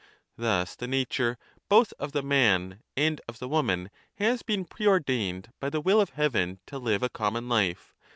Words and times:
Thus 0.35 0.75
the 0.75 0.87
nature 0.87 1.37
both 1.69 1.93
of 1.99 2.11
the 2.11 2.23
man 2.23 2.81
and 2.97 3.21
of 3.29 3.37
the 3.37 3.47
woman 3.47 3.91
has 4.15 4.41
been 4.41 4.65
preordained 4.65 5.51
by 5.59 5.69
the 5.69 5.79
will 5.79 6.01
of 6.01 6.09
heaven 6.17 6.59
to 6.65 6.79
live 6.79 7.03
a 7.03 7.09
common 7.09 7.47
life. 7.47 7.93